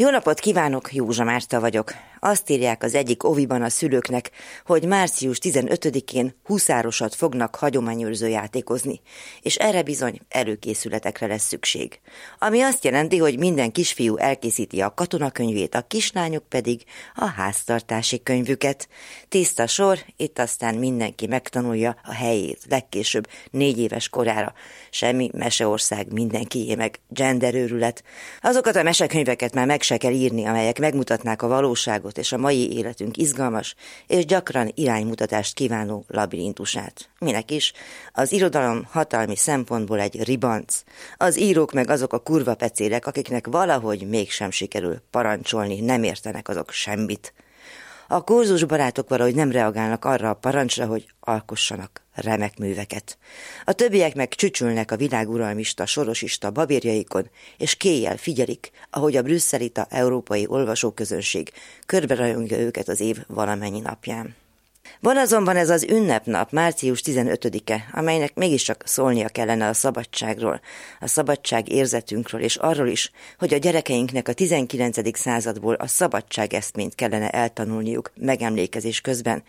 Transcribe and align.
Jó 0.00 0.10
napot 0.10 0.40
kívánok, 0.40 0.92
Józsa 0.94 1.24
Márta 1.24 1.60
vagyok. 1.60 1.94
Azt 2.20 2.50
írják 2.50 2.82
az 2.82 2.94
egyik 2.94 3.24
oviban 3.24 3.62
a 3.62 3.68
szülőknek, 3.68 4.30
hogy 4.66 4.84
március 4.84 5.38
15-én 5.42 6.34
huszárosat 6.44 7.14
fognak 7.14 7.56
hagyományőrző 7.56 8.28
játékozni, 8.28 9.00
és 9.42 9.56
erre 9.56 9.82
bizony 9.82 10.20
előkészületekre 10.28 11.26
lesz 11.26 11.46
szükség. 11.46 12.00
Ami 12.38 12.60
azt 12.60 12.84
jelenti, 12.84 13.18
hogy 13.18 13.38
minden 13.38 13.72
kisfiú 13.72 14.16
elkészíti 14.16 14.80
a 14.80 14.94
katonakönyvét, 14.94 15.74
a 15.74 15.86
kislányok 15.86 16.48
pedig 16.48 16.82
a 17.14 17.26
háztartási 17.26 18.22
könyvüket. 18.22 18.88
Tiszta 19.28 19.66
sor, 19.66 19.98
itt 20.16 20.38
aztán 20.38 20.74
mindenki 20.74 21.26
megtanulja 21.26 21.96
a 22.04 22.12
helyét, 22.12 22.60
legkésőbb 22.68 23.28
négy 23.50 23.78
éves 23.78 24.08
korára. 24.08 24.52
Semmi 24.90 25.30
meseország 25.34 26.12
mindenkié 26.12 26.74
meg 26.74 27.00
genderőrület. 27.08 28.02
Azokat 28.42 28.76
a 28.76 28.82
mesekönyveket 28.82 29.54
már 29.54 29.66
meg 29.66 29.82
se 29.88 29.96
kell 29.96 30.12
írni, 30.12 30.44
amelyek 30.44 30.78
megmutatnák 30.78 31.42
a 31.42 31.48
valóságot 31.48 32.18
és 32.18 32.32
a 32.32 32.36
mai 32.36 32.76
életünk 32.76 33.16
izgalmas 33.16 33.74
és 34.06 34.24
gyakran 34.24 34.72
iránymutatást 34.74 35.54
kívánó 35.54 36.04
labirintusát. 36.08 37.08
Minek 37.18 37.50
is? 37.50 37.72
Az 38.12 38.32
irodalom 38.32 38.84
hatalmi 38.90 39.36
szempontból 39.36 40.00
egy 40.00 40.22
ribanc. 40.24 40.82
Az 41.16 41.38
írók 41.38 41.72
meg 41.72 41.90
azok 41.90 42.12
a 42.12 42.18
kurva 42.18 42.54
pecélek, 42.54 43.06
akiknek 43.06 43.46
valahogy 43.46 44.08
mégsem 44.08 44.50
sikerül 44.50 45.02
parancsolni, 45.10 45.80
nem 45.80 46.02
értenek 46.02 46.48
azok 46.48 46.70
semmit. 46.70 47.32
A 48.10 48.24
kurzus 48.24 48.64
barátok 48.64 49.08
valahogy 49.08 49.34
nem 49.34 49.50
reagálnak 49.50 50.04
arra 50.04 50.30
a 50.30 50.34
parancsra, 50.34 50.86
hogy 50.86 51.06
alkossanak 51.20 52.02
remek 52.14 52.58
műveket. 52.58 53.18
A 53.64 53.72
többiek 53.72 54.14
meg 54.14 54.28
csücsülnek 54.28 54.90
a 54.90 54.96
világuralmista, 54.96 55.86
sorosista 55.86 56.50
babérjaikon, 56.50 57.30
és 57.56 57.74
kéjjel 57.74 58.16
figyelik, 58.16 58.70
ahogy 58.90 59.16
a 59.16 59.22
brüsszelita 59.22 59.86
európai 59.90 60.46
olvasóközönség 60.46 61.52
körberajongja 61.86 62.58
őket 62.58 62.88
az 62.88 63.00
év 63.00 63.18
valamennyi 63.26 63.80
napján. 63.80 64.36
Van 65.00 65.16
azonban 65.16 65.56
ez 65.56 65.70
az 65.70 65.84
ünnepnap, 65.84 66.52
március 66.52 67.02
15-e, 67.04 67.88
amelynek 67.92 68.34
mégiscsak 68.34 68.82
szólnia 68.86 69.28
kellene 69.28 69.68
a 69.68 69.72
szabadságról, 69.72 70.60
a 71.00 71.06
szabadság 71.06 71.68
érzetünkről, 71.72 72.40
és 72.40 72.56
arról 72.56 72.88
is, 72.88 73.10
hogy 73.38 73.54
a 73.54 73.58
gyerekeinknek 73.58 74.28
a 74.28 74.32
19. 74.32 75.18
századból 75.18 75.74
a 75.74 75.86
szabadság 75.86 76.54
eszményt 76.54 76.94
kellene 76.94 77.30
eltanulniuk 77.30 78.12
megemlékezés 78.14 79.00
közben, 79.00 79.42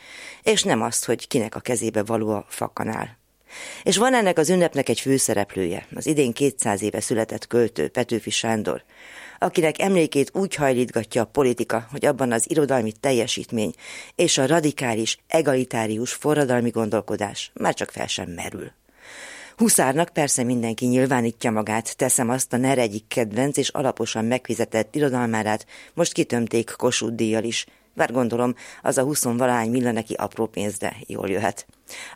és 0.44 0.64
nem 0.64 0.82
azt, 0.82 1.06
hogy 1.06 1.28
kinek 1.28 1.56
a 1.56 1.60
kezébe 1.60 2.04
való 2.04 2.30
a 2.30 2.46
fakanál. 2.48 3.18
És 3.84 3.98
van 3.98 4.14
ennek 4.14 4.38
az 4.38 4.50
ünnepnek 4.50 4.90
egy 4.90 5.00
főszereplője, 5.00 5.88
az 5.96 6.06
idén 6.06 6.34
200 6.34 6.82
éve 6.82 7.00
született 7.00 7.48
költő 7.48 7.88
Petőfi 7.88 8.30
Sándor, 8.30 8.84
akinek 9.40 9.82
emlékét 9.82 10.32
úgy 10.34 10.56
hajlítgatja 10.56 11.22
a 11.22 11.26
politika, 11.26 11.88
hogy 11.92 12.06
abban 12.06 12.32
az 12.32 12.50
irodalmi 12.50 12.92
teljesítmény 12.92 13.74
és 14.16 14.38
a 14.38 14.48
radikális, 14.48 15.18
egalitárius 15.28 16.14
forradalmi 16.14 16.70
gondolkodás 16.70 17.52
már 17.54 17.74
csak 17.74 17.92
fel 17.92 18.08
sem 18.08 18.30
merül. 18.30 18.72
Huszárnak 19.58 20.10
persze 20.10 20.44
mindenki 20.44 20.86
nyilvánítja 20.86 21.52
magát, 21.52 21.98
teszem 21.98 22.30
azt 22.30 22.54
a 22.54 22.58
NER 22.58 22.78
egyik 22.78 23.08
kedvenc 23.08 23.58
és 23.58 23.70
alaposan 23.70 24.26
megfizetett 24.26 24.96
irodalmárát, 24.96 25.66
most 25.94 26.14
kitömték 26.14 26.74
Kossuth 26.78 27.16
díjjal 27.16 27.44
is, 27.44 27.66
bár 27.94 28.12
gondolom, 28.12 28.56
az 28.82 28.98
a 28.98 29.04
huszonvalány 29.04 29.70
milla 29.70 29.92
neki 29.92 30.14
apró 30.14 30.46
pénzre 30.46 30.96
jól 31.08 31.30
jöhet 31.30 31.68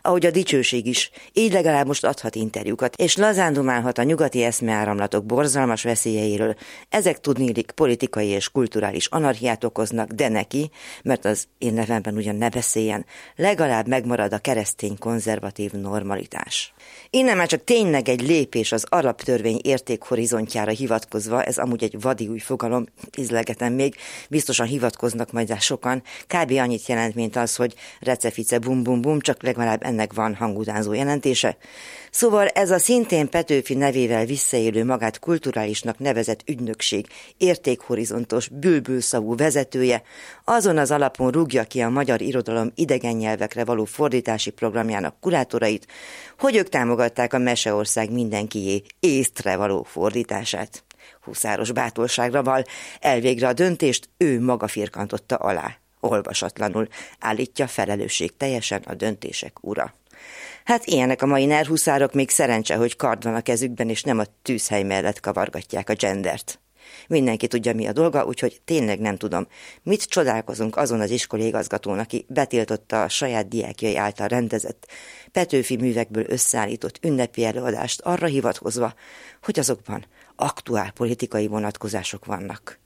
ahogy 0.02 0.26
a 0.26 0.30
dicsőség 0.30 0.86
is, 0.86 1.10
így 1.32 1.52
legalább 1.52 1.86
most 1.86 2.04
adhat 2.04 2.34
interjúkat, 2.34 2.96
és 2.96 3.16
lazán 3.16 3.52
dumálhat 3.52 3.98
a 3.98 4.02
nyugati 4.02 4.42
eszmeáramlatok 4.42 5.24
borzalmas 5.24 5.82
veszélyeiről. 5.82 6.54
Ezek 6.88 7.20
tudnélik 7.20 7.70
politikai 7.70 8.26
és 8.26 8.48
kulturális 8.48 9.06
anarchiát 9.06 9.64
okoznak, 9.64 10.08
de 10.10 10.28
neki, 10.28 10.70
mert 11.02 11.24
az 11.24 11.46
én 11.58 11.74
nevemben 11.74 12.16
ugyan 12.16 12.36
ne 12.36 12.48
beszéljen, 12.48 13.06
legalább 13.36 13.86
megmarad 13.86 14.32
a 14.32 14.38
keresztény 14.38 14.98
konzervatív 14.98 15.72
normalitás. 15.72 16.74
Innen 17.10 17.36
már 17.36 17.46
csak 17.46 17.64
tényleg 17.64 18.08
egy 18.08 18.20
lépés 18.20 18.72
az 18.72 18.86
arab 18.88 19.20
törvény 19.22 19.60
értékhorizontjára 19.62 20.70
hivatkozva, 20.70 21.42
ez 21.42 21.58
amúgy 21.58 21.82
egy 21.82 22.00
vadi 22.00 22.28
új 22.28 22.38
fogalom, 22.38 22.86
izlegetem 23.16 23.72
még, 23.72 23.94
biztosan 24.28 24.66
hivatkoznak 24.66 25.32
majd 25.32 25.48
rá 25.48 25.58
sokan, 25.58 26.02
kb. 26.26 26.50
annyit 26.50 26.86
jelent, 26.86 27.14
mint 27.14 27.36
az, 27.36 27.56
hogy 27.56 27.74
recefice 28.00 28.58
bum 28.58 28.82
bum 28.82 29.00
bum, 29.00 29.20
csak 29.20 29.42
legalább 29.42 29.63
legalább 29.64 29.92
ennek 29.92 30.12
van 30.12 30.34
hangutánzó 30.34 30.92
jelentése. 30.92 31.56
Szóval 32.10 32.46
ez 32.46 32.70
a 32.70 32.78
szintén 32.78 33.28
Petőfi 33.28 33.74
nevével 33.74 34.24
visszaélő 34.24 34.84
magát 34.84 35.18
kulturálisnak 35.18 35.98
nevezett 35.98 36.40
ügynökség 36.48 37.06
értékhorizontos, 37.36 38.48
bülbülszavú 38.48 39.36
vezetője 39.36 40.02
azon 40.44 40.78
az 40.78 40.90
alapon 40.90 41.30
rúgja 41.30 41.64
ki 41.64 41.80
a 41.80 41.88
magyar 41.88 42.20
irodalom 42.20 42.70
idegen 42.74 43.16
nyelvekre 43.16 43.64
való 43.64 43.84
fordítási 43.84 44.50
programjának 44.50 45.20
kurátorait, 45.20 45.86
hogy 46.38 46.56
ők 46.56 46.68
támogatták 46.68 47.32
a 47.32 47.38
Meseország 47.38 48.10
mindenkié 48.10 48.82
észtre 49.00 49.56
való 49.56 49.82
fordítását. 49.82 50.84
Huszáros 51.20 51.72
bátorságra 51.72 52.42
val, 52.42 52.64
elvégre 53.00 53.48
a 53.48 53.52
döntést 53.52 54.08
ő 54.16 54.40
maga 54.40 54.68
firkantotta 54.68 55.36
alá 55.36 55.83
olvasatlanul, 56.04 56.88
állítja 57.18 57.66
felelősség 57.66 58.36
teljesen 58.36 58.82
a 58.86 58.94
döntések 58.94 59.56
ura. 59.60 59.94
Hát 60.64 60.86
ilyenek 60.86 61.22
a 61.22 61.26
mai 61.26 61.44
nerhuszárok, 61.44 62.12
még 62.12 62.30
szerencse, 62.30 62.74
hogy 62.76 62.96
kard 62.96 63.24
van 63.24 63.34
a 63.34 63.40
kezükben, 63.40 63.88
és 63.88 64.02
nem 64.02 64.18
a 64.18 64.24
tűzhely 64.42 64.82
mellett 64.82 65.20
kavargatják 65.20 65.90
a 65.90 65.94
gendert. 65.94 66.58
Mindenki 67.08 67.46
tudja, 67.46 67.74
mi 67.74 67.86
a 67.86 67.92
dolga, 67.92 68.24
úgyhogy 68.24 68.60
tényleg 68.64 69.00
nem 69.00 69.16
tudom, 69.16 69.46
mit 69.82 70.04
csodálkozunk 70.04 70.76
azon 70.76 71.00
az 71.00 71.10
iskoligazgatón, 71.10 71.98
aki 71.98 72.24
betiltotta 72.28 73.02
a 73.02 73.08
saját 73.08 73.48
diákjai 73.48 73.96
által 73.96 74.28
rendezett 74.28 74.86
Petőfi 75.32 75.76
művekből 75.76 76.24
összeállított 76.28 76.98
ünnepi 77.02 77.44
előadást 77.44 78.00
arra 78.00 78.26
hivatkozva, 78.26 78.94
hogy 79.42 79.58
azokban 79.58 80.06
aktuál 80.36 80.90
politikai 80.90 81.46
vonatkozások 81.46 82.24
vannak. 82.24 82.82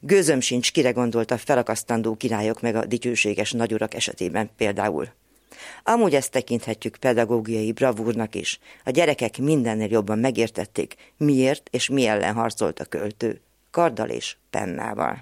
Gőzöm 0.00 0.40
sincs, 0.40 0.72
kire 0.72 0.90
gondolt 0.90 1.30
a 1.30 1.38
felakasztandó 1.38 2.14
királyok 2.14 2.60
meg 2.60 2.74
a 2.74 2.86
dicsőséges 2.86 3.52
nagyurak 3.52 3.94
esetében 3.94 4.50
például. 4.56 5.08
Amúgy 5.82 6.14
ezt 6.14 6.30
tekinthetjük 6.30 6.96
pedagógiai 6.96 7.72
bravúrnak 7.72 8.34
is. 8.34 8.58
A 8.84 8.90
gyerekek 8.90 9.38
mindennél 9.38 9.88
jobban 9.90 10.18
megértették, 10.18 10.94
miért 11.16 11.68
és 11.70 11.88
mi 11.88 12.06
ellen 12.06 12.34
harcolt 12.34 12.80
a 12.80 12.84
költő, 12.84 13.40
karddal 13.70 14.08
és 14.08 14.36
pennával. 14.50 15.18